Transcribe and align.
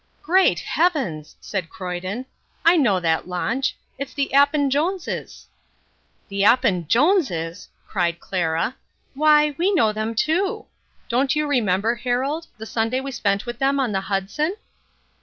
"Great 0.23 0.61
Heavens!" 0.61 1.35
said 1.39 1.69
Croyden. 1.69 2.25
"I 2.65 2.75
know 2.75 2.99
that 2.99 3.27
launch. 3.27 3.75
It's 3.99 4.15
the 4.15 4.33
Appin 4.33 4.71
Joneses'." 4.71 5.45
"The 6.27 6.43
Appin 6.43 6.87
Joneses'!" 6.87 7.69
cried 7.87 8.19
Clara. 8.19 8.75
"Why, 9.13 9.53
we 9.59 9.71
know 9.71 9.93
them 9.93 10.15
too. 10.15 10.65
Don't 11.07 11.35
you 11.35 11.45
remember, 11.45 11.93
Harold, 11.93 12.47
the 12.57 12.65
Sunday 12.65 12.99
we 12.99 13.11
spent 13.11 13.45
with 13.45 13.59
them 13.59 13.79
on 13.79 13.91
the 13.91 14.01
Hudson?" 14.01 14.55